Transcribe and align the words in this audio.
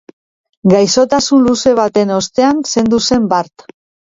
Gaixotasun 0.73 1.45
luze 1.49 1.75
baten 1.81 2.15
ostean 2.17 2.65
zendu 2.73 3.03
zen 3.11 3.29
bart. 3.37 3.71